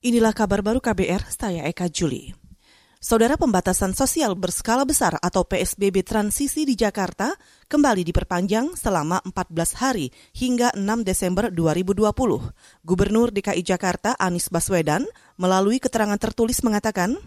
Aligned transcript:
Inilah 0.00 0.32
kabar 0.32 0.64
baru 0.64 0.80
KBR, 0.80 1.28
saya 1.28 1.68
Eka 1.68 1.84
Juli. 1.92 2.32
Saudara 2.96 3.36
pembatasan 3.36 3.92
sosial 3.92 4.32
berskala 4.32 4.88
besar 4.88 5.20
atau 5.20 5.44
PSBB 5.44 6.00
transisi 6.08 6.64
di 6.64 6.72
Jakarta 6.72 7.36
kembali 7.68 8.00
diperpanjang 8.08 8.80
selama 8.80 9.20
14 9.28 9.76
hari 9.76 10.08
hingga 10.32 10.72
6 10.72 11.04
Desember 11.04 11.52
2020. 11.52 12.16
Gubernur 12.80 13.28
DKI 13.28 13.60
Jakarta 13.60 14.16
Anies 14.16 14.48
Baswedan 14.48 15.04
melalui 15.36 15.76
keterangan 15.76 16.16
tertulis 16.16 16.64
mengatakan, 16.64 17.20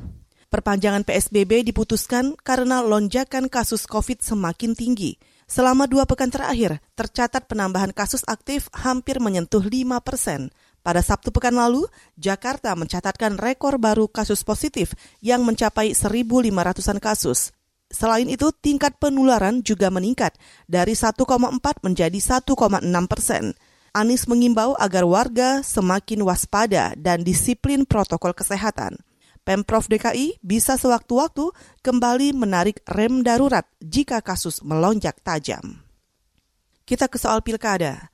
perpanjangan 0.50 1.06
PSBB 1.06 1.70
diputuskan 1.70 2.34
karena 2.42 2.82
lonjakan 2.82 3.54
kasus 3.54 3.86
COVID 3.86 4.26
semakin 4.26 4.74
tinggi. 4.74 5.22
Selama 5.46 5.86
dua 5.86 6.10
pekan 6.10 6.34
terakhir, 6.34 6.82
tercatat 6.98 7.46
penambahan 7.46 7.94
kasus 7.94 8.26
aktif 8.26 8.66
hampir 8.74 9.22
menyentuh 9.22 9.62
5 9.62 10.02
persen. 10.02 10.50
Pada 10.84 11.00
Sabtu 11.00 11.32
pekan 11.32 11.56
lalu, 11.56 11.88
Jakarta 12.20 12.76
mencatatkan 12.76 13.40
rekor 13.40 13.80
baru 13.80 14.12
kasus 14.12 14.44
positif 14.44 14.92
yang 15.24 15.48
mencapai 15.48 15.96
1.500-an 15.96 17.00
kasus. 17.00 17.56
Selain 17.88 18.28
itu, 18.28 18.52
tingkat 18.52 19.00
penularan 19.00 19.64
juga 19.64 19.88
meningkat 19.88 20.36
dari 20.68 20.92
1,4 20.92 21.24
menjadi 21.88 22.20
1,6 22.20 22.84
persen. 23.08 23.56
Anies 23.96 24.28
mengimbau 24.28 24.76
agar 24.76 25.08
warga 25.08 25.64
semakin 25.64 26.26
waspada 26.28 26.98
dan 27.00 27.24
disiplin 27.24 27.88
protokol 27.88 28.36
kesehatan. 28.36 29.00
Pemprov 29.44 29.88
DKI 29.88 30.40
bisa 30.44 30.76
sewaktu-waktu 30.76 31.52
kembali 31.84 32.32
menarik 32.36 32.80
rem 32.88 33.24
darurat 33.24 33.68
jika 33.80 34.24
kasus 34.24 34.64
melonjak 34.64 35.20
tajam. 35.20 35.84
Kita 36.84 37.08
ke 37.08 37.16
soal 37.20 37.40
pilkada. 37.44 38.13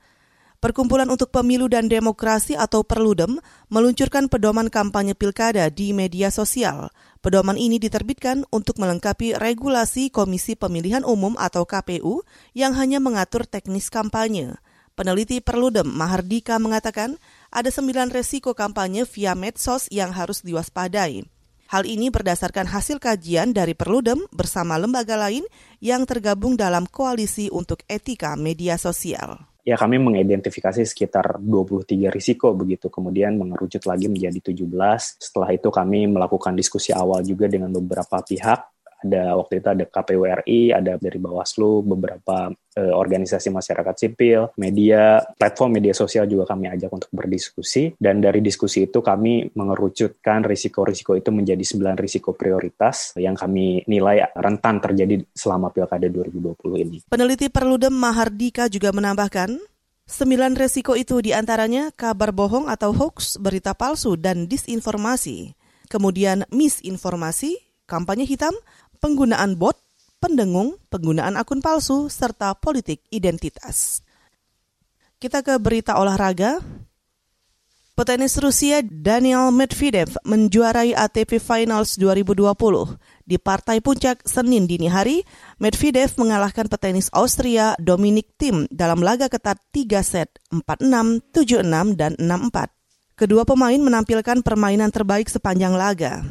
Perkumpulan 0.60 1.08
untuk 1.08 1.32
Pemilu 1.32 1.72
dan 1.72 1.88
Demokrasi 1.88 2.52
atau 2.52 2.84
Perludem 2.84 3.40
meluncurkan 3.72 4.28
pedoman 4.28 4.68
kampanye 4.68 5.16
pilkada 5.16 5.72
di 5.72 5.96
media 5.96 6.28
sosial. 6.28 6.92
Pedoman 7.24 7.56
ini 7.56 7.80
diterbitkan 7.80 8.44
untuk 8.52 8.76
melengkapi 8.76 9.40
regulasi 9.40 10.12
Komisi 10.12 10.60
Pemilihan 10.60 11.00
Umum 11.00 11.32
atau 11.40 11.64
KPU 11.64 12.28
yang 12.52 12.76
hanya 12.76 13.00
mengatur 13.00 13.48
teknis 13.48 13.88
kampanye. 13.88 14.60
Peneliti 14.92 15.40
Perludem 15.40 15.88
Mahardika 15.88 16.60
mengatakan 16.60 17.16
ada 17.48 17.72
sembilan 17.72 18.12
resiko 18.12 18.52
kampanye 18.52 19.08
via 19.08 19.32
medsos 19.32 19.88
yang 19.88 20.12
harus 20.12 20.44
diwaspadai. 20.44 21.24
Hal 21.72 21.88
ini 21.88 22.12
berdasarkan 22.12 22.68
hasil 22.68 23.00
kajian 23.00 23.56
dari 23.56 23.72
Perludem 23.72 24.28
bersama 24.28 24.76
lembaga 24.76 25.16
lain 25.16 25.48
yang 25.80 26.04
tergabung 26.04 26.60
dalam 26.60 26.84
koalisi 26.84 27.48
untuk 27.48 27.80
etika 27.88 28.36
media 28.36 28.76
sosial 28.76 29.49
ya 29.70 29.78
kami 29.78 30.02
mengidentifikasi 30.02 30.82
sekitar 30.82 31.38
23 31.38 32.10
risiko 32.10 32.50
begitu. 32.58 32.90
Kemudian 32.90 33.38
mengerucut 33.38 33.86
lagi 33.86 34.10
menjadi 34.10 34.50
17 34.50 34.66
setelah 35.22 35.54
itu 35.54 35.70
kami 35.70 36.10
melakukan 36.10 36.58
diskusi 36.58 36.90
awal 36.90 37.22
juga 37.22 37.46
dengan 37.46 37.70
beberapa 37.70 38.18
pihak 38.18 38.79
ada 39.04 39.36
waktu 39.36 39.60
itu 39.60 39.68
ada 39.68 39.84
KPU 39.88 40.22
RI, 40.44 40.70
ada 40.72 41.00
dari 41.00 41.18
Bawaslu, 41.18 41.82
beberapa 41.84 42.52
eh, 42.76 42.92
organisasi 42.92 43.48
masyarakat 43.48 43.94
sipil, 43.96 44.52
media, 44.60 45.20
platform 45.36 45.80
media 45.80 45.96
sosial 45.96 46.28
juga 46.28 46.48
kami 46.52 46.68
ajak 46.68 46.90
untuk 46.92 47.10
berdiskusi 47.12 47.96
dan 47.96 48.20
dari 48.20 48.44
diskusi 48.44 48.86
itu 48.86 49.00
kami 49.00 49.52
mengerucutkan 49.56 50.44
risiko-risiko 50.44 51.16
itu 51.16 51.32
menjadi 51.32 51.64
sembilan 51.64 51.96
risiko 51.96 52.36
prioritas 52.36 53.16
yang 53.16 53.34
kami 53.34 53.84
nilai 53.88 54.36
rentan 54.36 54.78
terjadi 54.78 55.20
selama 55.32 55.72
Pilkada 55.72 56.06
2020 56.08 56.84
ini. 56.84 56.96
Peneliti 57.08 57.48
Perludem 57.48 57.92
Mahardika 57.92 58.68
juga 58.68 58.92
menambahkan, 58.92 59.70
Sembilan 60.10 60.58
resiko 60.58 60.98
itu 60.98 61.22
di 61.22 61.30
antaranya 61.30 61.94
kabar 61.94 62.34
bohong 62.34 62.66
atau 62.66 62.90
hoax, 62.90 63.38
berita 63.38 63.78
palsu, 63.78 64.18
dan 64.18 64.50
disinformasi. 64.50 65.54
Kemudian 65.86 66.50
misinformasi, 66.50 67.54
kampanye 67.86 68.26
hitam, 68.26 68.50
penggunaan 69.00 69.56
bot, 69.56 69.80
pendengung, 70.20 70.76
penggunaan 70.92 71.34
akun 71.40 71.64
palsu, 71.64 72.12
serta 72.12 72.52
politik 72.54 73.00
identitas. 73.08 74.04
Kita 75.20 75.40
ke 75.40 75.56
berita 75.60 75.96
olahraga. 76.00 76.60
Petenis 77.92 78.40
Rusia 78.40 78.80
Daniel 78.80 79.52
Medvedev 79.52 80.16
menjuarai 80.24 80.96
ATP 80.96 81.36
Finals 81.36 82.00
2020. 82.00 82.56
Di 83.28 83.36
partai 83.36 83.84
puncak 83.84 84.24
Senin 84.24 84.64
dini 84.64 84.88
hari, 84.88 85.20
Medvedev 85.60 86.16
mengalahkan 86.16 86.64
petenis 86.72 87.12
Austria 87.12 87.76
Dominic 87.76 88.32
Thiem 88.40 88.64
dalam 88.72 89.04
laga 89.04 89.28
ketat 89.28 89.60
3 89.76 90.00
set 90.00 90.32
4-6, 90.48 91.28
7-6, 91.36 92.00
dan 92.00 92.16
6-4. 92.16 92.72
Kedua 93.20 93.44
pemain 93.44 93.76
menampilkan 93.76 94.40
permainan 94.40 94.88
terbaik 94.88 95.28
sepanjang 95.28 95.76
laga. 95.76 96.24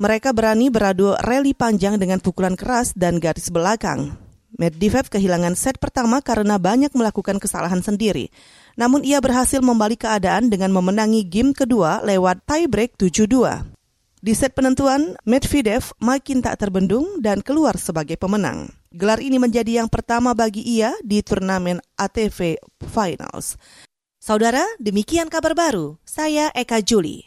Mereka 0.00 0.32
berani 0.32 0.72
beradu 0.72 1.12
rally 1.20 1.52
panjang 1.52 2.00
dengan 2.00 2.16
pukulan 2.16 2.56
keras 2.56 2.96
dan 2.96 3.20
garis 3.20 3.52
belakang. 3.52 4.16
Medvedev 4.56 5.08
kehilangan 5.08 5.56
set 5.56 5.80
pertama 5.80 6.20
karena 6.20 6.60
banyak 6.60 6.92
melakukan 6.92 7.40
kesalahan 7.40 7.80
sendiri. 7.80 8.28
Namun 8.76 9.04
ia 9.04 9.20
berhasil 9.20 9.60
membalik 9.60 10.04
keadaan 10.04 10.48
dengan 10.48 10.72
memenangi 10.72 11.24
game 11.24 11.52
kedua 11.52 12.04
lewat 12.04 12.44
tiebreak 12.44 12.96
7-2. 12.96 13.68
Di 14.22 14.32
set 14.38 14.54
penentuan, 14.54 15.18
Medvedev 15.26 15.92
makin 15.98 16.40
tak 16.40 16.62
terbendung 16.62 17.18
dan 17.18 17.42
keluar 17.42 17.74
sebagai 17.74 18.14
pemenang. 18.14 18.70
Gelar 18.94 19.18
ini 19.18 19.40
menjadi 19.40 19.82
yang 19.82 19.90
pertama 19.90 20.30
bagi 20.30 20.62
ia 20.62 20.94
di 21.02 21.20
turnamen 21.26 21.82
ATV 21.98 22.60
Finals. 22.86 23.58
Saudara, 24.22 24.62
demikian 24.78 25.26
kabar 25.26 25.58
baru. 25.58 25.98
Saya 26.06 26.54
Eka 26.54 26.78
Juli. 26.86 27.26